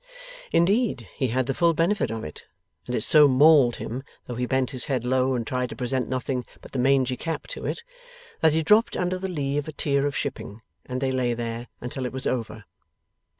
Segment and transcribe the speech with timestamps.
[0.51, 2.47] Indeed he had the full benefit of it,
[2.87, 6.09] and it so mauled him, though he bent his head low and tried to present
[6.09, 7.83] nothing but the mangy cap to it,
[8.39, 11.67] that he dropped under the lee of a tier of shipping, and they lay there
[11.83, 12.65] until it was over.